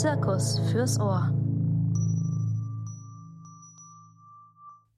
[0.00, 1.30] Zirkus fürs Ohr.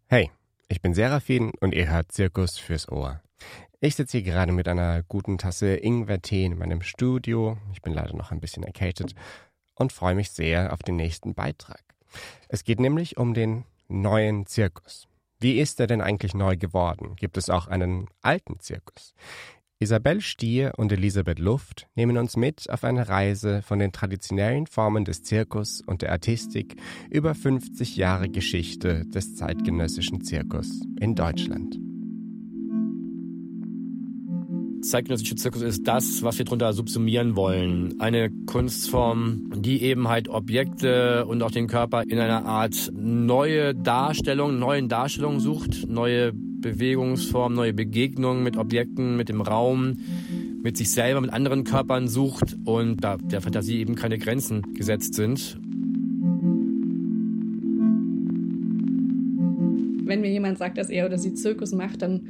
[0.07, 0.30] Hey,
[0.69, 3.21] ich bin Seraphin und ihr hört Zirkus fürs Ohr.
[3.80, 7.59] Ich sitze hier gerade mit einer guten Tasse Ingwertee in meinem Studio.
[7.73, 9.17] Ich bin leider noch ein bisschen erkältet
[9.75, 11.82] und freue mich sehr auf den nächsten Beitrag.
[12.46, 15.09] Es geht nämlich um den neuen Zirkus.
[15.41, 17.16] Wie ist er denn eigentlich neu geworden?
[17.16, 19.14] Gibt es auch einen alten Zirkus?
[19.82, 25.04] Isabel Stier und Elisabeth Luft nehmen uns mit auf eine Reise von den traditionellen Formen
[25.04, 26.77] des Zirkus und der Artistik
[27.11, 30.68] über 50 Jahre Geschichte des zeitgenössischen Zirkus
[31.00, 31.81] in Deutschland.
[34.83, 38.01] zeitgenössische Zirkus ist das, was wir darunter subsumieren wollen.
[38.01, 44.59] Eine Kunstform, die eben halt Objekte und auch den Körper in einer Art neue Darstellung,
[44.59, 49.98] neuen Darstellungen sucht, neue Bewegungsformen, neue Begegnungen mit Objekten, mit dem Raum,
[50.62, 55.14] mit sich selber, mit anderen Körpern sucht und da der Fantasie eben keine Grenzen gesetzt
[55.14, 55.59] sind.
[60.05, 62.22] Wenn mir jemand sagt, dass er oder sie Zirkus macht, dann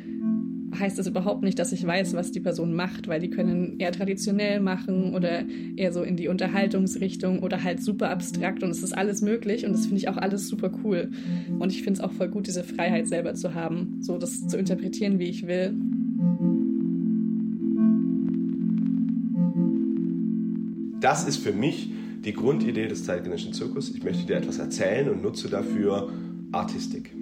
[0.83, 3.93] heißt das überhaupt nicht, dass ich weiß, was die Person macht, weil die können eher
[3.93, 5.45] traditionell machen oder
[5.77, 9.73] eher so in die Unterhaltungsrichtung oder halt super abstrakt und es ist alles möglich und
[9.73, 11.11] das finde ich auch alles super cool.
[11.59, 14.59] Und ich finde es auch voll gut, diese Freiheit selber zu haben, so das zu
[14.59, 15.75] interpretieren, wie ich will.
[21.01, 21.91] Das ist für mich
[22.25, 23.95] die Grundidee des zeitgenössischen Zirkus.
[23.95, 26.13] Ich möchte dir etwas erzählen und nutze dafür
[26.53, 27.13] Artistik.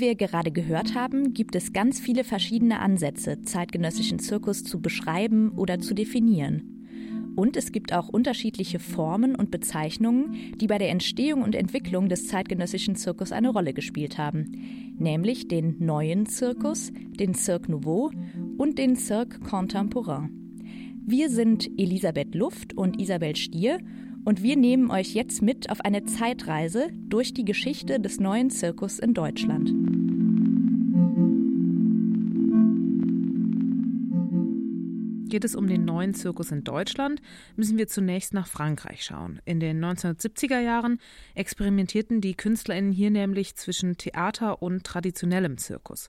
[0.00, 5.50] Wie wir gerade gehört haben, gibt es ganz viele verschiedene Ansätze, zeitgenössischen Zirkus zu beschreiben
[5.50, 7.34] oder zu definieren.
[7.36, 12.28] Und es gibt auch unterschiedliche Formen und Bezeichnungen, die bei der Entstehung und Entwicklung des
[12.28, 18.10] zeitgenössischen Zirkus eine Rolle gespielt haben, nämlich den neuen Zirkus, den Cirque Nouveau
[18.56, 20.30] und den Cirque Contemporain.
[21.04, 23.80] Wir sind Elisabeth Luft und Isabel Stier
[24.24, 28.98] und wir nehmen euch jetzt mit auf eine Zeitreise durch die Geschichte des neuen Zirkus
[28.98, 29.72] in Deutschland.
[35.30, 37.22] Geht es um den neuen Zirkus in Deutschland,
[37.54, 39.40] müssen wir zunächst nach Frankreich schauen.
[39.44, 40.98] In den 1970er Jahren
[41.36, 46.08] experimentierten die KünstlerInnen hier nämlich zwischen Theater und traditionellem Zirkus.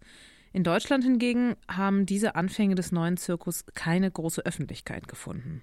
[0.54, 5.62] In Deutschland hingegen haben diese Anfänge des neuen Zirkus keine große Öffentlichkeit gefunden.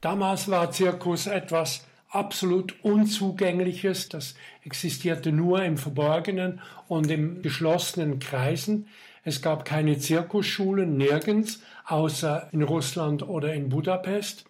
[0.00, 4.08] Damals war Zirkus etwas absolut Unzugängliches.
[4.08, 8.86] Das existierte nur im Verborgenen und in geschlossenen Kreisen.
[9.24, 14.44] Es gab keine Zirkusschulen, nirgends, außer in Russland oder in Budapest.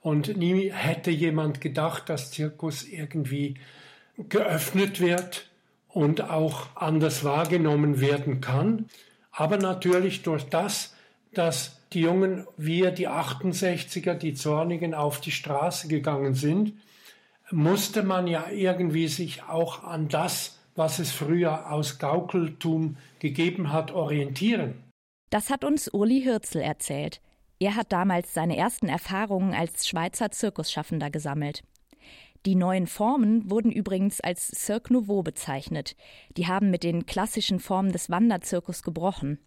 [0.00, 3.56] Und nie hätte jemand gedacht, dass Zirkus irgendwie
[4.28, 5.48] geöffnet wird
[5.88, 8.86] und auch anders wahrgenommen werden kann.
[9.30, 10.94] Aber natürlich durch das,
[11.32, 16.74] dass die Jungen, wir, die 68er, die Zornigen, auf die Straße gegangen sind,
[17.50, 23.90] musste man ja irgendwie sich auch an das, was es früher aus Gaukeltum gegeben hat,
[23.90, 24.74] orientieren.
[25.30, 27.20] Das hat uns Uli Hürzel erzählt.
[27.58, 31.64] Er hat damals seine ersten Erfahrungen als Schweizer Zirkusschaffender gesammelt.
[32.46, 35.96] Die neuen Formen wurden übrigens als Cirque Nouveau bezeichnet.
[36.36, 39.38] Die haben mit den klassischen Formen des Wanderzirkus gebrochen.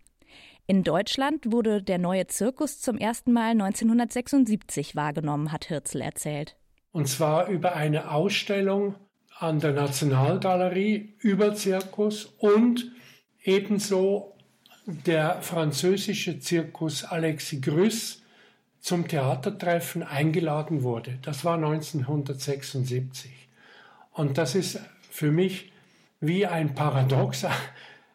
[0.67, 6.55] In Deutschland wurde der neue Zirkus zum ersten Mal 1976 wahrgenommen, hat Hirzel erzählt.
[6.91, 8.95] Und zwar über eine Ausstellung
[9.37, 12.91] an der Nationalgalerie über Zirkus und
[13.43, 14.35] ebenso
[14.85, 18.21] der französische Zirkus Alexis Grüss
[18.79, 21.17] zum Theatertreffen eingeladen wurde.
[21.21, 23.31] Das war 1976.
[24.11, 24.79] Und das ist
[25.09, 25.71] für mich
[26.19, 27.45] wie ein Paradox.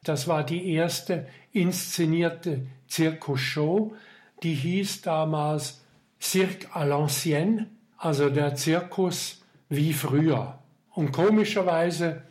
[0.07, 3.97] Das war die erste inszenierte Zirkusshow,
[4.45, 5.81] die hieß damals
[6.21, 7.67] Cirque à l'ancienne,
[7.99, 10.61] also der Zirkus wie früher.
[10.91, 12.23] Und komischerweise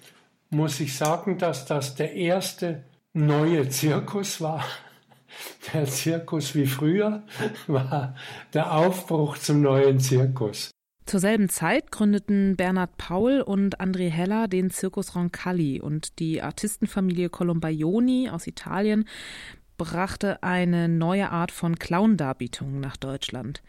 [0.50, 4.64] muss ich sagen, dass das der erste neue Zirkus war.
[5.74, 7.24] Der Zirkus wie früher
[7.68, 8.16] war
[8.54, 10.72] der Aufbruch zum neuen Zirkus.
[11.06, 17.30] Zur selben Zeit gründeten Bernhard Paul und André Heller den Circus Roncalli und die Artistenfamilie
[17.30, 19.06] Colombaioni aus Italien
[19.78, 23.62] brachte eine neue Art von Clown-Darbietungen nach Deutschland.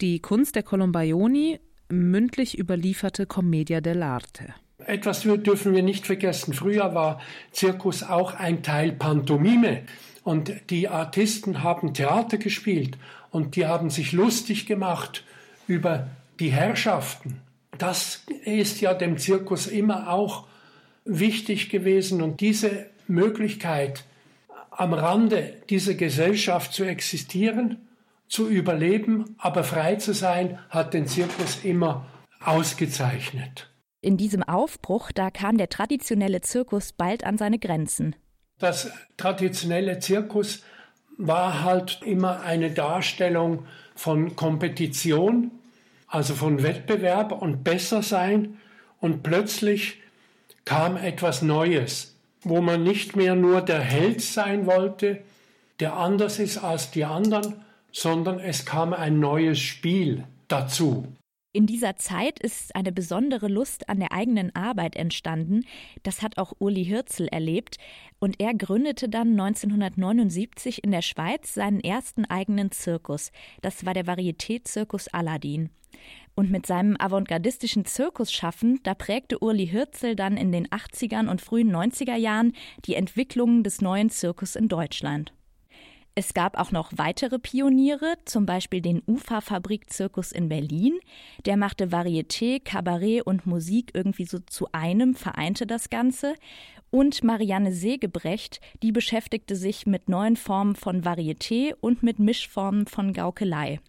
[0.00, 1.60] Die Kunst der Colombaioni
[1.90, 4.54] mündlich überlieferte Commedia dell'arte.
[4.78, 6.54] Etwas dürfen wir nicht vergessen.
[6.54, 7.20] Früher war
[7.52, 9.82] Zirkus auch ein Teil Pantomime.
[10.24, 12.98] Und die Artisten haben Theater gespielt
[13.30, 15.24] und die haben sich lustig gemacht
[15.66, 16.08] über
[16.40, 17.40] die Herrschaften.
[17.78, 20.46] Das ist ja dem Zirkus immer auch
[21.04, 24.04] wichtig gewesen und diese Möglichkeit,
[24.70, 27.88] am Rande dieser Gesellschaft zu existieren,
[28.28, 32.06] zu überleben, aber frei zu sein, hat den Zirkus immer
[32.42, 33.70] ausgezeichnet.
[34.00, 38.16] In diesem Aufbruch, da kam der traditionelle Zirkus bald an seine Grenzen.
[38.58, 40.62] Das traditionelle Zirkus
[41.18, 45.50] war halt immer eine Darstellung von Kompetition,
[46.10, 48.58] also von Wettbewerb und Bessersein.
[49.00, 50.02] Und plötzlich
[50.64, 55.22] kam etwas Neues, wo man nicht mehr nur der Held sein wollte,
[55.78, 61.06] der anders ist als die anderen, sondern es kam ein neues Spiel dazu.
[61.52, 65.64] In dieser Zeit ist eine besondere Lust an der eigenen Arbeit entstanden.
[66.04, 67.78] Das hat auch Uli Hirzel erlebt.
[68.20, 73.32] Und er gründete dann 1979 in der Schweiz seinen ersten eigenen Zirkus.
[73.62, 75.70] Das war der Varieté-Zirkus Aladdin.
[76.36, 81.74] Und mit seinem avantgardistischen Zirkusschaffen, da prägte Uli Hirzel dann in den 80ern und frühen
[81.74, 82.52] 90er Jahren
[82.84, 85.32] die Entwicklungen des neuen Zirkus in Deutschland.
[86.20, 91.00] Es gab auch noch weitere Pioniere, zum Beispiel den Ufa-Fabrik-Zirkus in Berlin.
[91.46, 96.34] Der machte Varieté, Kabarett und Musik irgendwie so zu einem, vereinte das Ganze.
[96.90, 103.14] Und Marianne Segebrecht, die beschäftigte sich mit neuen Formen von Varieté und mit Mischformen von
[103.14, 103.80] Gaukelei.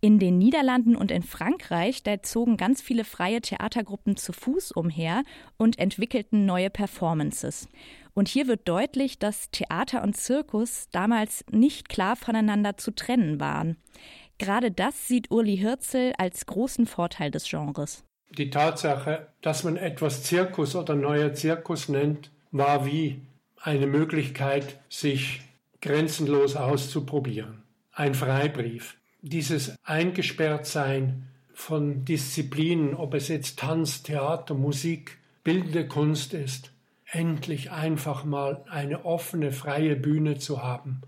[0.00, 5.24] In den Niederlanden und in Frankreich, da zogen ganz viele freie Theatergruppen zu Fuß umher
[5.56, 7.68] und entwickelten neue Performances.
[8.14, 13.76] Und hier wird deutlich, dass Theater und Zirkus damals nicht klar voneinander zu trennen waren.
[14.38, 18.04] Gerade das sieht Uli Hirzel als großen Vorteil des Genres.
[18.30, 23.20] Die Tatsache, dass man etwas Zirkus oder neuer Zirkus nennt, war wie
[23.60, 25.40] eine Möglichkeit, sich
[25.80, 27.62] grenzenlos auszuprobieren.
[27.92, 28.96] Ein Freibrief.
[29.20, 36.72] Dieses Eingesperrtsein von Disziplinen, ob es jetzt Tanz, Theater, Musik, bildende Kunst ist,
[37.10, 41.00] endlich einfach mal eine offene, freie Bühne zu haben,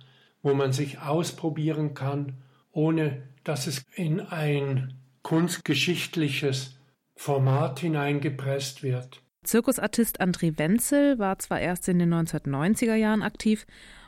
[0.42, 2.38] wo man sich ausprobieren kann,
[2.72, 6.78] ohne dass es in ein kunstgeschichtliches
[7.14, 9.22] Format hineingepresst wird.
[9.44, 13.66] Zirkusartist André Wenzel war zwar erst in den 1990er Jahren aktiv,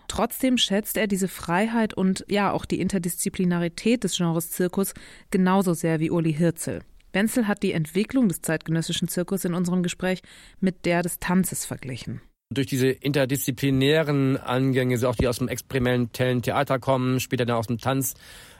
[0.08, 4.94] trotzdem schätzt er diese Freiheit und ja auch die Interdisziplinarität des Genres Zirkus
[5.30, 6.82] genauso sehr wie Uli Hirzel.
[7.12, 10.22] Wenzel hat die Entwicklung des zeitgenössischen Zirkus in unserem Gespräch
[10.60, 12.22] mit der des Tanzes verglichen.
[12.50, 17.66] Durch diese interdisziplinären Angänge, so auch die aus dem experimentellen Theater kommen, später dann aus
[17.66, 18.14] dem Tanz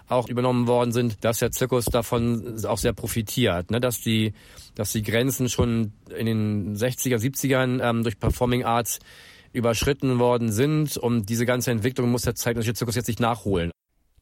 [0.09, 3.81] auch übernommen worden sind, dass der Zirkus davon auch sehr profitiert, ne?
[3.81, 4.33] dass die,
[4.75, 8.99] dass die Grenzen schon in den 60er, 70ern ähm, durch Performing Arts
[9.53, 13.71] überschritten worden sind und diese ganze Entwicklung muss der zeitgenössische Zirkus jetzt nicht nachholen.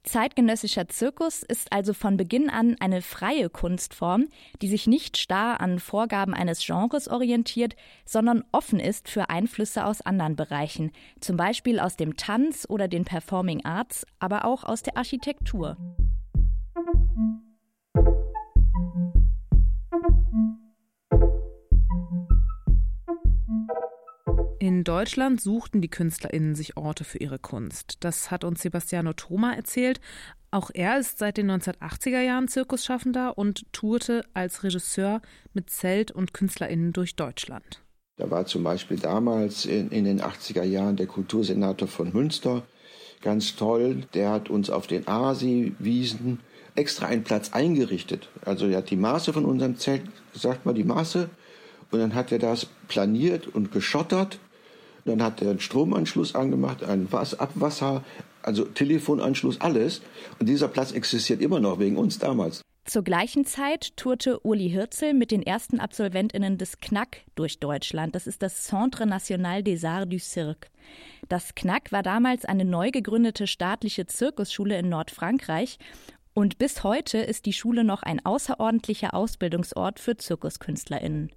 [0.02, 4.28] Zeitgenössischer Zirkus ist also von Beginn an eine freie Kunstform,
[4.62, 10.00] die sich nicht starr an Vorgaben eines Genres orientiert, sondern offen ist für Einflüsse aus
[10.00, 14.96] anderen Bereichen, zum Beispiel aus dem Tanz oder den Performing Arts, aber auch aus der
[14.96, 15.76] Architektur.
[24.62, 27.96] In Deutschland suchten die KünstlerInnen sich Orte für ihre Kunst.
[28.00, 30.02] Das hat uns Sebastiano Thoma erzählt.
[30.50, 35.22] Auch er ist seit den 1980er Jahren Zirkusschaffender und tourte als Regisseur
[35.54, 37.80] mit Zelt- und KünstlerInnen durch Deutschland.
[38.18, 42.62] Da war zum Beispiel damals in, in den 80er Jahren der Kultursenator von Münster
[43.22, 44.02] ganz toll.
[44.12, 46.40] Der hat uns auf den Asi-Wiesen
[46.74, 48.28] extra einen Platz eingerichtet.
[48.44, 50.02] Also er hat die Maße von unserem Zelt,
[50.34, 51.30] sagt mal die Maße,
[51.90, 54.38] und dann hat er das planiert und geschottert
[55.04, 58.04] dann hat er einen Stromanschluss angemacht, einen Abwasser,
[58.42, 60.02] also Telefonanschluss, alles.
[60.38, 62.62] Und dieser Platz existiert immer noch wegen uns damals.
[62.86, 68.14] Zur gleichen Zeit tourte Uli Hirzel mit den ersten AbsolventInnen des KNAC durch Deutschland.
[68.14, 70.68] Das ist das Centre National des Arts du Cirque.
[71.28, 75.78] Das KNAC war damals eine neu gegründete staatliche Zirkusschule in Nordfrankreich
[76.32, 81.30] und bis heute ist die Schule noch ein außerordentlicher Ausbildungsort für ZirkuskünstlerInnen.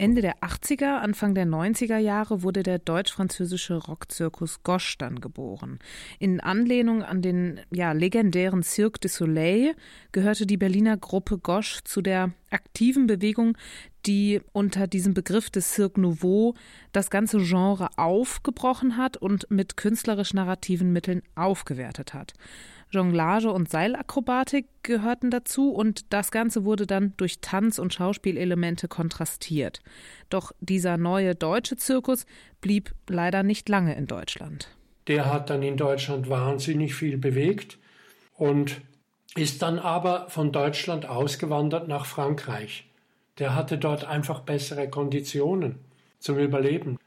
[0.00, 5.80] Ende der 80er, Anfang der 90er Jahre wurde der deutsch-französische Rockzirkus Gosch dann geboren.
[6.20, 9.74] In Anlehnung an den ja, legendären Cirque du Soleil
[10.12, 13.58] gehörte die Berliner Gruppe Gosch zu der aktiven Bewegung,
[14.06, 16.54] die unter diesem Begriff des Cirque Nouveau
[16.92, 22.34] das ganze Genre aufgebrochen hat und mit künstlerisch narrativen Mitteln aufgewertet hat.
[22.90, 29.80] Jonglage und Seilakrobatik gehörten dazu und das Ganze wurde dann durch Tanz- und Schauspielelemente kontrastiert.
[30.30, 32.24] Doch dieser neue deutsche Zirkus
[32.60, 34.68] blieb leider nicht lange in Deutschland.
[35.06, 37.78] Der hat dann in Deutschland wahnsinnig viel bewegt
[38.34, 38.80] und
[39.36, 42.86] ist dann aber von Deutschland ausgewandert nach Frankreich.
[43.38, 45.76] Der hatte dort einfach bessere Konditionen
[46.18, 46.98] zum Überleben.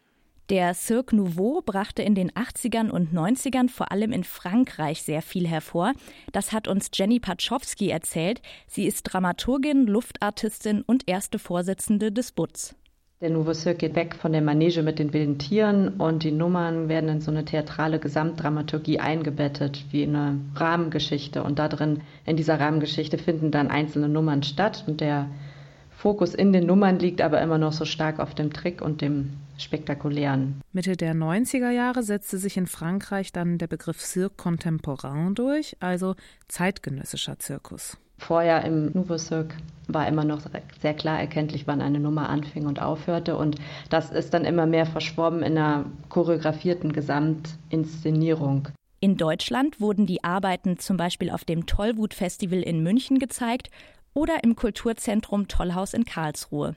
[0.52, 5.48] Der Cirque Nouveau brachte in den 80ern und 90ern vor allem in Frankreich sehr viel
[5.48, 5.94] hervor.
[6.34, 8.42] Das hat uns Jenny Patschowski erzählt.
[8.68, 12.76] Sie ist Dramaturgin, Luftartistin und erste Vorsitzende des BUTZ.
[13.22, 16.90] Der Nouveau Cirque geht weg von der Manege mit den wilden Tieren und die Nummern
[16.90, 21.46] werden in so eine theatrale Gesamtdramaturgie eingebettet, wie eine Rahmengeschichte.
[21.46, 24.84] Und da drin, in dieser Rahmengeschichte, finden dann einzelne Nummern statt.
[24.86, 25.30] Und der
[25.92, 29.38] Fokus in den Nummern liegt aber immer noch so stark auf dem Trick und dem
[29.62, 30.62] Spektakulären.
[30.74, 36.16] Mitte der 90er Jahre setzte sich in Frankreich dann der Begriff Cirque Contemporain durch, also
[36.48, 37.98] zeitgenössischer Zirkus.
[38.18, 39.56] Vorher im Nouveau Cirque
[39.88, 40.42] war immer noch
[40.80, 43.36] sehr klar erkenntlich, wann eine Nummer anfing und aufhörte.
[43.36, 43.56] Und
[43.90, 48.68] das ist dann immer mehr verschwommen in einer choreografierten Gesamtinszenierung.
[49.00, 53.72] In Deutschland wurden die Arbeiten zum Beispiel auf dem Tollwut Festival in München gezeigt
[54.14, 56.76] oder im Kulturzentrum Tollhaus in Karlsruhe.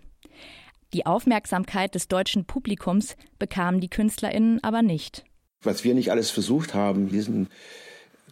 [0.95, 5.25] Die Aufmerksamkeit des deutschen Publikums bekamen die KünstlerInnen aber nicht.
[5.63, 7.49] Was wir nicht alles versucht haben, diesen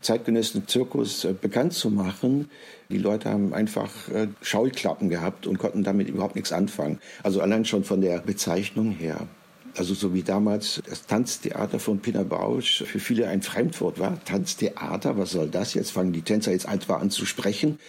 [0.00, 2.50] zeitgenössischen Zirkus äh, bekannt zu machen.
[2.88, 7.00] Die Leute haben einfach äh, Schauklappen gehabt und konnten damit überhaupt nichts anfangen.
[7.25, 9.26] Also allein schon von der Bezeichnung her.
[9.76, 14.23] Also so wie damals das Tanztheater von Pina Bausch für viele ein Fremdwort war.
[14.25, 15.75] Tanztheater, was soll das?
[15.75, 17.81] Jetzt fangen die Tänzer jetzt einfach an zu sprechen.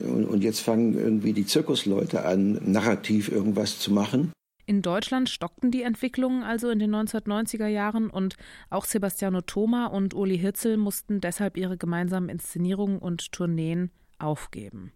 [0.00, 4.32] Und, und jetzt fangen irgendwie die Zirkusleute an, narrativ irgendwas zu machen.
[4.66, 8.36] In Deutschland stockten die Entwicklungen also in den 1990er Jahren und
[8.68, 13.90] auch Sebastiano Thoma und Uli Hirzel mussten deshalb ihre gemeinsamen Inszenierungen und Tourneen
[14.20, 14.92] aufgeben.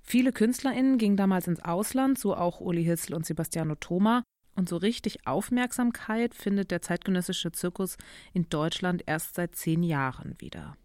[0.00, 4.22] Viele KünstlerInnen gingen damals ins Ausland, so auch Uli Hirzel und Sebastiano Thoma.
[4.56, 7.96] Und so richtig Aufmerksamkeit findet der zeitgenössische Zirkus
[8.32, 10.76] in Deutschland erst seit zehn Jahren wieder.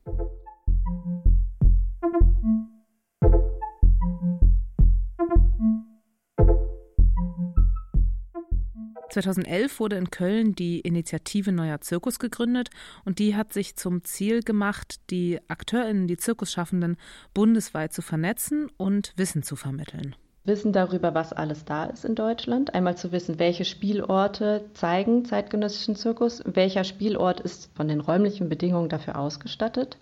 [9.10, 12.70] 2011 wurde in Köln die Initiative Neuer Zirkus gegründet
[13.06, 16.98] und die hat sich zum Ziel gemacht, die AkteurInnen, die Zirkusschaffenden
[17.34, 20.16] bundesweit zu vernetzen und Wissen zu vermitteln.
[20.46, 22.74] Wissen darüber, was alles da ist in Deutschland.
[22.74, 28.90] Einmal zu wissen, welche Spielorte zeigen zeitgenössischen Zirkus, welcher Spielort ist von den räumlichen Bedingungen
[28.90, 29.98] dafür ausgestattet.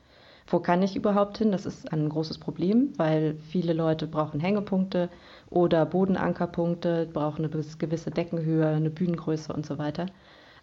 [0.50, 1.52] Wo kann ich überhaupt hin?
[1.52, 5.10] Das ist ein großes Problem, weil viele Leute brauchen Hängepunkte,
[5.50, 10.08] oder Bodenankerpunkte, brauchen eine gewisse Deckenhöhe, eine Bühnengröße und so weiter.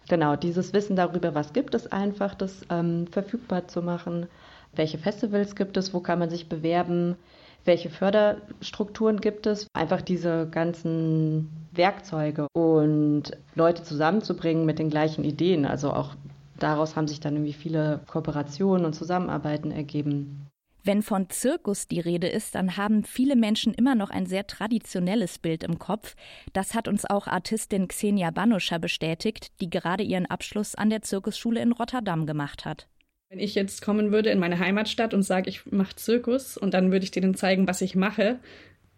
[0.07, 4.27] Genau, dieses Wissen darüber, was gibt es einfach, das ähm, verfügbar zu machen.
[4.75, 7.15] Welche Festivals gibt es, wo kann man sich bewerben,
[7.63, 15.65] welche Förderstrukturen gibt es, einfach diese ganzen Werkzeuge und Leute zusammenzubringen mit den gleichen Ideen.
[15.65, 16.13] Also auch
[16.59, 20.47] daraus haben sich dann irgendwie viele Kooperationen und Zusammenarbeiten ergeben.
[20.85, 25.39] Wenn von Zirkus die Rede ist, dann haben viele Menschen immer noch ein sehr traditionelles
[25.39, 26.15] Bild im Kopf.
[26.53, 31.59] Das hat uns auch Artistin Xenia Banuscher bestätigt, die gerade ihren Abschluss an der Zirkusschule
[31.59, 32.87] in Rotterdam gemacht hat.
[33.29, 36.91] Wenn ich jetzt kommen würde in meine Heimatstadt und sage, ich mache Zirkus und dann
[36.91, 38.39] würde ich denen zeigen, was ich mache,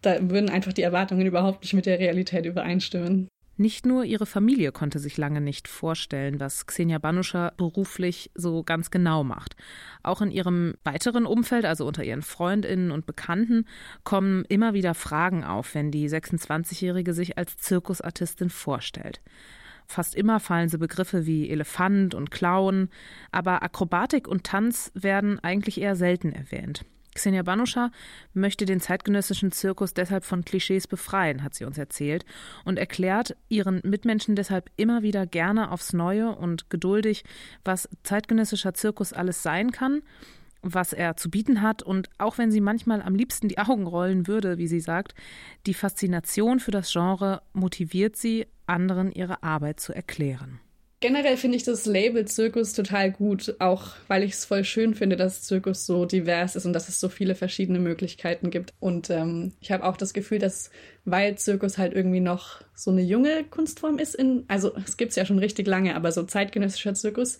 [0.01, 3.29] da würden einfach die Erwartungen überhaupt nicht mit der Realität übereinstimmen.
[3.59, 8.91] Nicht nur ihre Familie konnte sich lange nicht vorstellen, was Xenia Banuscher beruflich so ganz
[8.91, 9.55] genau macht.
[10.03, 13.65] Auch in ihrem weiteren Umfeld, also unter ihren Freundinnen und Bekannten,
[14.03, 19.21] kommen immer wieder Fragen auf, wenn die 26-Jährige sich als Zirkusartistin vorstellt.
[19.87, 22.89] Fast immer fallen so Begriffe wie Elefant und Clown,
[23.31, 26.85] aber Akrobatik und Tanz werden eigentlich eher selten erwähnt.
[27.17, 27.91] Xenia Banuscha
[28.33, 32.25] möchte den zeitgenössischen Zirkus deshalb von Klischees befreien, hat sie uns erzählt,
[32.65, 37.23] und erklärt ihren Mitmenschen deshalb immer wieder gerne aufs Neue und geduldig,
[37.65, 40.01] was zeitgenössischer Zirkus alles sein kann,
[40.61, 44.27] was er zu bieten hat und auch wenn sie manchmal am liebsten die Augen rollen
[44.27, 45.13] würde, wie sie sagt,
[45.65, 50.59] die Faszination für das Genre motiviert sie, anderen ihre Arbeit zu erklären.
[50.99, 55.15] Generell finde ich das Label Zirkus total gut, auch weil ich es voll schön finde,
[55.15, 58.73] dass Zirkus so divers ist und dass es so viele verschiedene Möglichkeiten gibt.
[58.79, 60.71] Und ähm, ich habe auch das Gefühl, dass
[61.05, 65.17] weil Zirkus halt irgendwie noch so eine junge Kunstform ist, in, also es gibt es
[65.17, 67.37] ja schon richtig lange, aber so zeitgenössischer Zirkus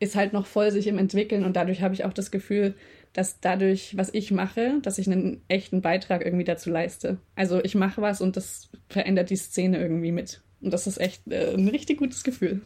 [0.00, 2.74] ist halt noch voll sich im Entwickeln und dadurch habe ich auch das Gefühl,
[3.12, 7.18] dass dadurch, was ich mache, dass ich einen echten Beitrag irgendwie dazu leiste.
[7.36, 10.40] Also ich mache was und das verändert die Szene irgendwie mit.
[10.62, 12.62] Und das ist echt äh, ein richtig gutes Gefühl.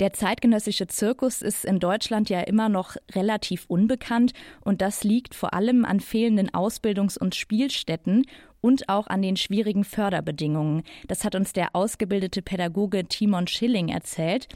[0.00, 4.32] Der zeitgenössische Zirkus ist in Deutschland ja immer noch relativ unbekannt
[4.62, 8.26] und das liegt vor allem an fehlenden Ausbildungs- und Spielstätten
[8.60, 10.82] und auch an den schwierigen Förderbedingungen.
[11.06, 14.48] Das hat uns der ausgebildete Pädagoge Timon Schilling erzählt.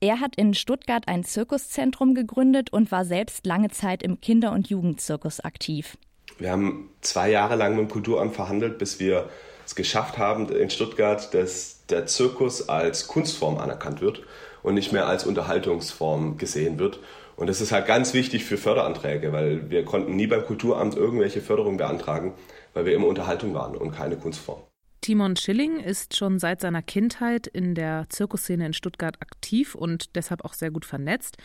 [0.00, 4.68] Er hat in Stuttgart ein Zirkuszentrum gegründet und war selbst lange Zeit im Kinder- und
[4.68, 5.96] Jugendzirkus aktiv.
[6.38, 9.28] Wir haben zwei Jahre lang mit dem Kulturamt verhandelt, bis wir
[9.64, 14.24] es geschafft haben in Stuttgart, dass der Zirkus als Kunstform anerkannt wird
[14.62, 17.00] und nicht mehr als Unterhaltungsform gesehen wird.
[17.36, 21.40] Und das ist halt ganz wichtig für Förderanträge, weil wir konnten nie beim Kulturamt irgendwelche
[21.40, 22.34] Förderung beantragen,
[22.74, 24.60] weil wir immer Unterhaltung waren und keine Kunstform.
[25.02, 30.44] Timon Schilling ist schon seit seiner Kindheit in der Zirkusszene in Stuttgart aktiv und deshalb
[30.44, 31.38] auch sehr gut vernetzt.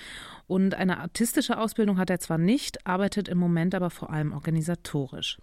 [0.45, 5.39] Und eine artistische Ausbildung hat er zwar nicht, arbeitet im Moment aber vor allem organisatorisch.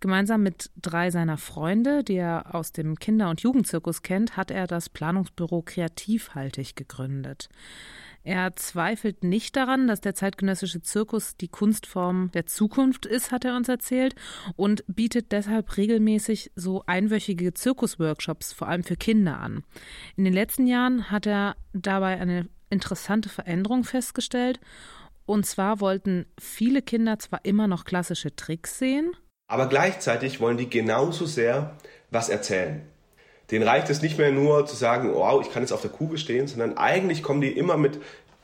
[0.00, 4.66] Gemeinsam mit drei seiner Freunde, die er aus dem Kinder- und Jugendzirkus kennt, hat er
[4.66, 7.48] das Planungsbüro Kreativhaltig gegründet.
[8.26, 13.54] Er zweifelt nicht daran, dass der zeitgenössische Zirkus die Kunstform der Zukunft ist, hat er
[13.54, 14.16] uns erzählt,
[14.56, 19.62] und bietet deshalb regelmäßig so einwöchige Zirkusworkshops, vor allem für Kinder, an.
[20.16, 24.58] In den letzten Jahren hat er dabei eine interessante Veränderung festgestellt.
[25.24, 29.12] Und zwar wollten viele Kinder zwar immer noch klassische Tricks sehen,
[29.46, 31.78] aber gleichzeitig wollen die genauso sehr
[32.10, 32.82] was erzählen.
[33.50, 36.18] Den reicht es nicht mehr nur zu sagen, wow, ich kann jetzt auf der Kugel
[36.18, 38.00] stehen, sondern eigentlich kommen die immer mit,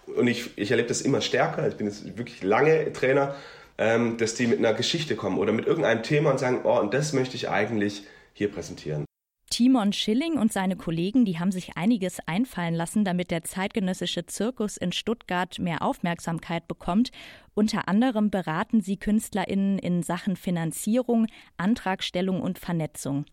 [0.06, 3.34] und ich, ich erlebe das immer stärker, ich bin jetzt wirklich lange Trainer,
[3.78, 6.94] ähm, dass die mit einer Geschichte kommen oder mit irgendeinem Thema und sagen, oh, und
[6.94, 9.04] das möchte ich eigentlich hier präsentieren.
[9.52, 14.78] Timon Schilling und seine Kollegen, die haben sich einiges einfallen lassen, damit der zeitgenössische Zirkus
[14.78, 17.10] in Stuttgart mehr Aufmerksamkeit bekommt.
[17.52, 21.26] Unter anderem beraten sie KünstlerInnen in Sachen Finanzierung,
[21.58, 23.26] Antragstellung und Vernetzung.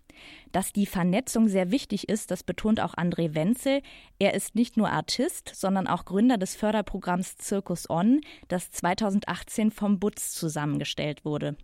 [0.51, 3.81] Dass die Vernetzung sehr wichtig ist, das betont auch André Wenzel.
[4.17, 9.99] Er ist nicht nur Artist, sondern auch Gründer des Förderprogramms Zirkus On, das 2018 vom
[9.99, 11.55] Butz zusammengestellt wurde.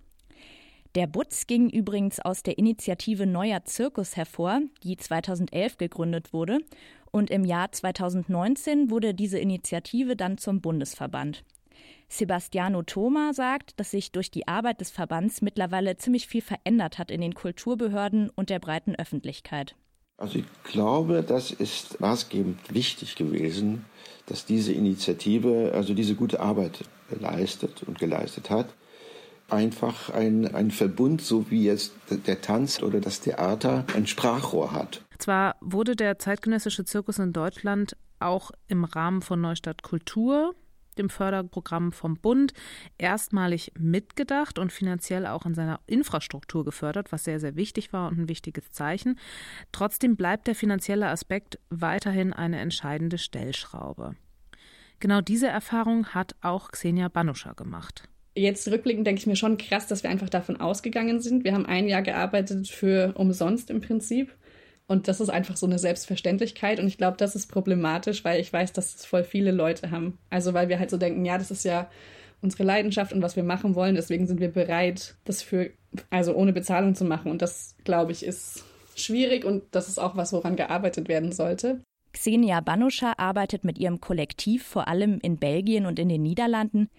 [0.95, 6.59] Der Butz ging übrigens aus der Initiative Neuer Zirkus hervor, die 2011 gegründet wurde.
[7.12, 11.43] Und im Jahr 2019 wurde diese Initiative dann zum Bundesverband.
[12.08, 17.12] Sebastiano Thoma sagt, dass sich durch die Arbeit des Verbands mittlerweile ziemlich viel verändert hat
[17.12, 19.76] in den Kulturbehörden und der breiten Öffentlichkeit.
[20.17, 23.86] Also ich glaube, das ist maßgebend wichtig gewesen,
[24.28, 28.73] dass diese Initiative also diese gute Arbeit leistet und geleistet hat
[29.49, 35.02] einfach ein, ein Verbund, so wie jetzt der Tanz oder das Theater ein Sprachrohr hat.
[35.17, 40.56] Zwar wurde der zeitgenössische Zirkus in Deutschland auch im Rahmen von Neustadt Kultur,
[40.97, 42.53] dem Förderprogramm vom Bund,
[42.97, 48.19] erstmalig mitgedacht und finanziell auch in seiner Infrastruktur gefördert, was sehr, sehr wichtig war und
[48.19, 49.19] ein wichtiges Zeichen.
[49.71, 54.15] Trotzdem bleibt der finanzielle Aspekt weiterhin eine entscheidende Stellschraube.
[54.99, 59.88] Genau diese Erfahrung hat auch Xenia Banuscher gemacht jetzt rückblickend denke ich mir schon krass,
[59.88, 61.43] dass wir einfach davon ausgegangen sind.
[61.43, 64.36] Wir haben ein Jahr gearbeitet für umsonst im Prinzip.
[64.88, 66.80] Und das ist einfach so eine Selbstverständlichkeit.
[66.80, 70.19] Und ich glaube, das ist problematisch, weil ich weiß, dass es voll viele Leute haben.
[70.30, 71.89] Also weil wir halt so denken, ja, das ist ja
[72.41, 73.95] unsere Leidenschaft und was wir machen wollen.
[73.95, 75.71] Deswegen sind wir bereit, das für,
[76.12, 77.32] also ohne Bezahlung zu machen.
[77.32, 78.63] Und das, glaube ich, ist
[78.95, 81.82] schwierig und das ist auch was, woran gearbeitet werden sollte.
[82.13, 86.89] Xenia Banuscher arbeitet mit ihrem Kollektiv vor allem in Belgien und in den Niederlanden.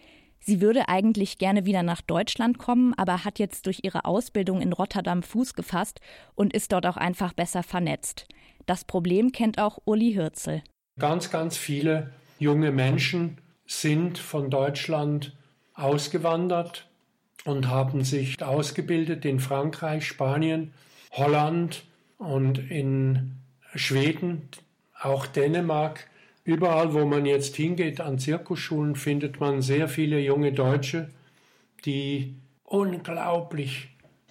[0.48, 4.72] Sie würde eigentlich gerne wieder nach Deutschland kommen, aber hat jetzt durch ihre Ausbildung in
[4.72, 6.00] Rotterdam Fuß gefasst
[6.36, 8.28] und ist dort auch einfach besser vernetzt.
[8.64, 10.62] Das Problem kennt auch Uli Hürzel.
[11.00, 15.36] Ganz, ganz viele junge Menschen sind von Deutschland
[15.74, 16.88] ausgewandert
[17.44, 20.72] und haben sich ausgebildet in Frankreich, Spanien,
[21.10, 21.82] Holland
[22.18, 23.32] und in
[23.74, 24.48] Schweden,
[25.00, 26.08] auch Dänemark
[26.46, 31.08] Überall, wo man jetzt hingeht an Zirkusschulen, findet man sehr viele junge Deutsche,
[31.84, 33.88] die unglaublich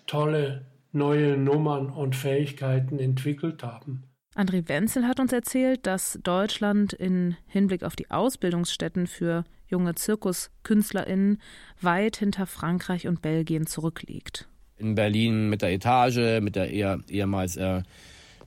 [0.08, 4.04] tolle neue Nummern und Fähigkeiten entwickelt haben.
[4.34, 11.42] André Wenzel hat uns erzählt, dass Deutschland in Hinblick auf die Ausbildungsstätten für junge ZirkuskünstlerInnen
[11.82, 14.48] weit hinter Frankreich und Belgien zurückliegt.
[14.78, 17.82] In Berlin mit der Etage, mit der eher, ehemals äh,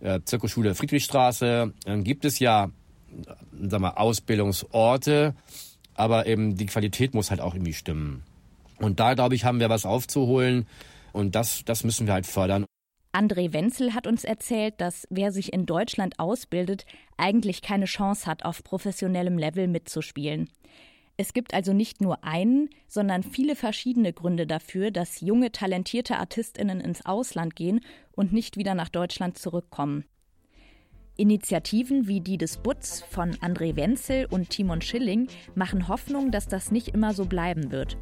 [0.01, 2.71] äh Zirkusschule Friedrichstraße, äh, gibt es ja
[3.53, 5.35] sag mal, Ausbildungsorte,
[5.95, 8.23] aber eben die Qualität muss halt auch irgendwie stimmen.
[8.79, 10.67] Und da, glaube ich, haben wir was aufzuholen
[11.13, 12.65] und das, das müssen wir halt fördern.
[13.13, 16.85] André Wenzel hat uns erzählt, dass wer sich in Deutschland ausbildet,
[17.17, 20.51] eigentlich keine Chance hat, auf professionellem Level mitzuspielen.
[21.17, 26.81] Es gibt also nicht nur einen, sondern viele verschiedene Gründe dafür, dass junge, talentierte Artistinnen
[26.81, 27.81] ins Ausland gehen
[28.13, 30.05] und nicht wieder nach Deutschland zurückkommen.
[31.19, 35.27] Initiativen wie die des Butz von André Wenzel und Timon Schilling
[35.57, 37.99] machen Hoffnung, dass das nicht immer so bleiben wird.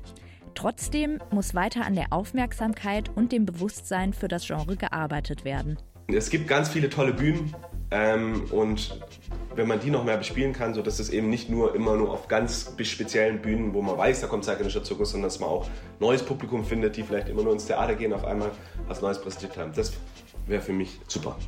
[0.54, 5.78] Trotzdem muss weiter an der Aufmerksamkeit und dem Bewusstsein für das Genre gearbeitet werden.
[6.08, 7.54] Es gibt ganz viele tolle Bühnen
[7.90, 9.00] ähm, und
[9.54, 12.10] wenn man die noch mehr bespielen kann, so dass es eben nicht nur immer nur
[12.10, 15.66] auf ganz speziellen Bühnen, wo man weiß, da kommt zeitgenössischer Zirkus, sondern dass man auch
[16.00, 18.50] neues Publikum findet, die vielleicht immer nur ins Theater gehen, auf einmal
[18.90, 19.72] als Neues präsentiert haben.
[19.74, 19.94] Das
[20.46, 21.38] wäre für mich super.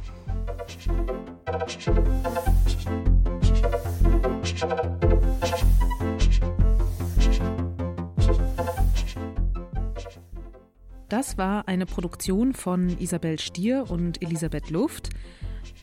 [11.09, 15.09] Das war eine Produktion von Isabel Stier und Elisabeth Luft.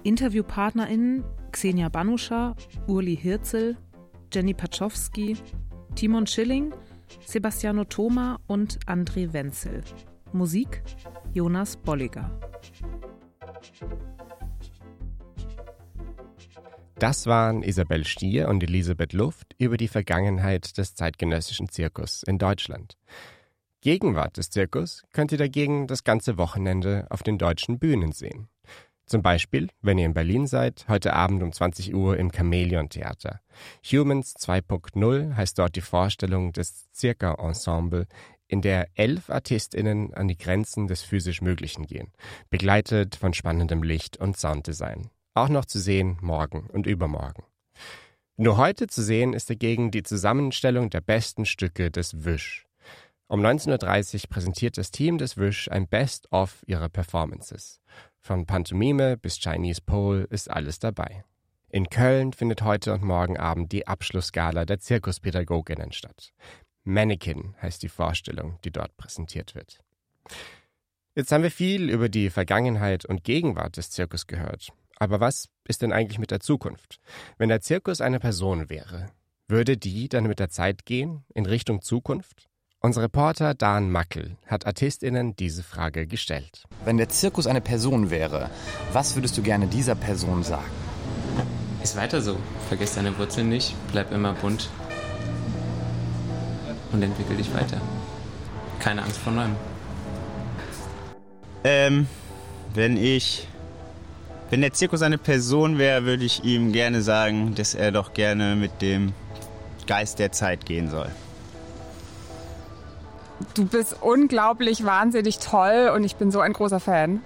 [0.03, 2.55] InterviewpartnerInnen Xenia Banuscha,
[2.87, 3.75] Urli Hirzel,
[4.31, 5.35] Jenny Paczowski,
[5.95, 6.73] Timon Schilling,
[7.25, 9.81] Sebastiano Thoma und André Wenzel.
[10.31, 10.83] Musik
[11.33, 12.31] Jonas Bolliger.
[16.97, 22.97] Das waren Isabel Stier und Elisabeth Luft über die Vergangenheit des zeitgenössischen Zirkus in Deutschland.
[23.81, 28.47] Gegenwart des Zirkus könnt ihr dagegen das ganze Wochenende auf den deutschen Bühnen sehen.
[29.05, 33.41] Zum Beispiel, wenn ihr in Berlin seid, heute Abend um 20 Uhr im Chamäleon Theater.
[33.83, 38.07] Humans 2.0 heißt dort die Vorstellung des Circa-Ensemble,
[38.47, 42.13] in der elf ArtistInnen an die Grenzen des physisch Möglichen gehen,
[42.49, 45.09] begleitet von spannendem Licht und Sounddesign.
[45.35, 47.43] Auch noch zu sehen morgen und übermorgen.
[48.37, 52.65] Nur heute zu sehen ist dagegen die Zusammenstellung der besten Stücke des Wish.
[53.27, 57.81] Um 19.30 Uhr präsentiert das Team des Wish ein Best-of ihrer Performances.
[58.21, 61.25] Von Pantomime bis Chinese Pole ist alles dabei.
[61.69, 66.31] In Köln findet heute und morgen Abend die Abschlussgala der Zirkuspädagoginnen statt.
[66.85, 69.79] Mannequin heißt die Vorstellung, die dort präsentiert wird.
[71.13, 74.71] Jetzt haben wir viel über die Vergangenheit und Gegenwart des Zirkus gehört.
[74.97, 76.99] Aber was ist denn eigentlich mit der Zukunft?
[77.37, 79.07] Wenn der Zirkus eine Person wäre,
[79.47, 82.47] würde die dann mit der Zeit gehen in Richtung Zukunft?
[82.79, 86.63] Unser Reporter Dan Mackel hat ArtistInnen diese Frage gestellt.
[86.83, 88.49] Wenn der Zirkus eine Person wäre,
[88.93, 90.71] was würdest du gerne dieser Person sagen?
[91.81, 92.37] Ist weiter so.
[92.67, 94.69] Vergiss deine Wurzeln nicht, bleib immer bunt
[96.91, 97.81] und entwickel dich weiter.
[98.79, 99.55] Keine Angst vor Neuem.
[101.63, 102.07] Ähm,
[102.73, 103.47] wenn ich.
[104.49, 108.55] Wenn der Zirkus eine Person wäre, würde ich ihm gerne sagen, dass er doch gerne
[108.55, 109.13] mit dem
[109.87, 111.09] Geist der Zeit gehen soll.
[113.55, 117.21] Du bist unglaublich wahnsinnig toll und ich bin so ein großer Fan.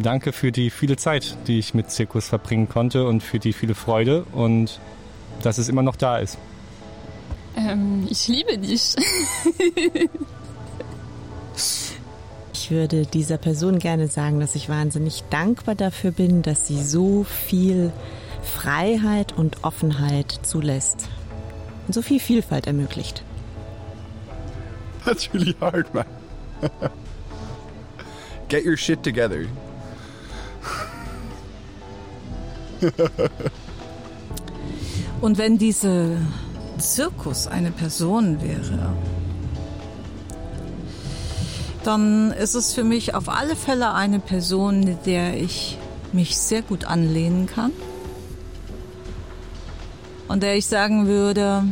[0.00, 3.74] Danke für die viele Zeit, die ich mit Zirkus verbringen konnte und für die viele
[3.74, 4.80] Freude und
[5.42, 6.38] dass es immer noch da ist.
[7.56, 8.94] Ähm, ich liebe dich.
[12.66, 17.22] ich würde dieser Person gerne sagen, dass ich wahnsinnig dankbar dafür bin, dass sie so
[17.22, 17.92] viel
[18.42, 21.08] Freiheit und Offenheit zulässt
[21.86, 23.22] und so viel Vielfalt ermöglicht.
[25.04, 26.06] That's really hard, man.
[28.48, 29.42] Get your shit together.
[35.20, 36.16] Und wenn diese
[36.78, 38.92] Zirkus eine Person wäre,
[41.86, 45.78] dann ist es für mich auf alle Fälle eine Person, der ich
[46.12, 47.72] mich sehr gut anlehnen kann.
[50.28, 51.64] Und der ich sagen würde,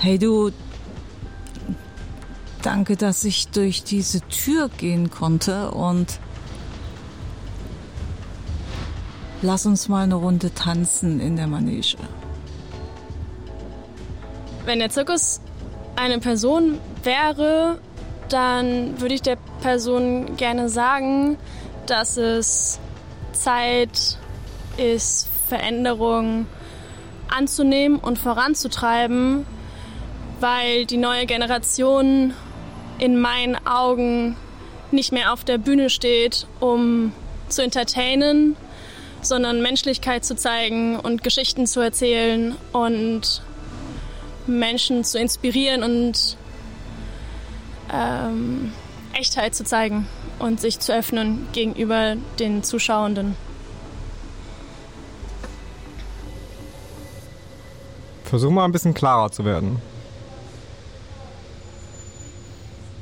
[0.00, 0.52] Hey du,
[2.62, 6.20] danke, dass ich durch diese Tür gehen konnte und
[9.42, 11.96] lass uns mal eine Runde tanzen in der Manege.
[14.66, 15.40] Wenn der Zirkus
[15.98, 17.78] eine Person wäre,
[18.28, 21.36] dann würde ich der Person gerne sagen,
[21.86, 22.78] dass es
[23.32, 24.18] Zeit
[24.76, 26.46] ist, Veränderung
[27.28, 29.46] anzunehmen und voranzutreiben
[30.40, 32.34] weil die neue Generation
[32.98, 34.36] in meinen Augen
[34.90, 37.12] nicht mehr auf der Bühne steht, um
[37.48, 38.56] zu entertainen,
[39.20, 43.42] sondern Menschlichkeit zu zeigen und Geschichten zu erzählen und
[44.48, 46.36] Menschen zu inspirieren und
[47.92, 48.72] ähm,
[49.12, 50.06] Echtheit zu zeigen
[50.38, 53.36] und sich zu öffnen gegenüber den Zuschauenden.
[58.24, 59.80] Versuch mal ein bisschen klarer zu werden.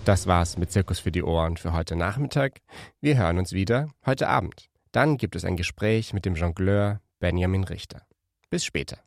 [0.05, 2.61] Das war's mit Zirkus für die Ohren für heute Nachmittag.
[3.01, 4.69] Wir hören uns wieder heute Abend.
[4.93, 8.03] Dann gibt es ein Gespräch mit dem Jongleur Benjamin Richter.
[8.49, 8.99] Bis später.